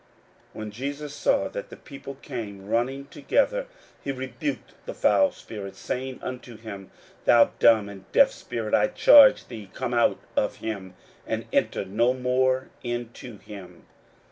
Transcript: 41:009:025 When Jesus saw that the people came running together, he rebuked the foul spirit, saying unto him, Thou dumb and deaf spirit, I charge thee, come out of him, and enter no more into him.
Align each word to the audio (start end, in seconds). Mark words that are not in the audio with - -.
41:009:025 0.55 0.59
When 0.59 0.71
Jesus 0.71 1.13
saw 1.13 1.47
that 1.49 1.69
the 1.69 1.77
people 1.77 2.15
came 2.23 2.67
running 2.67 3.05
together, 3.09 3.67
he 4.03 4.11
rebuked 4.11 4.73
the 4.87 4.95
foul 4.95 5.31
spirit, 5.31 5.75
saying 5.75 6.17
unto 6.23 6.57
him, 6.57 6.89
Thou 7.25 7.51
dumb 7.59 7.87
and 7.87 8.11
deaf 8.11 8.31
spirit, 8.31 8.73
I 8.73 8.87
charge 8.87 9.47
thee, 9.47 9.69
come 9.75 9.93
out 9.93 10.17
of 10.35 10.55
him, 10.55 10.95
and 11.27 11.45
enter 11.53 11.85
no 11.85 12.15
more 12.15 12.69
into 12.81 13.37
him. 13.37 13.83